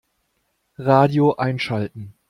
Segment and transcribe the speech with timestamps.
[0.79, 2.15] Radio einschalten.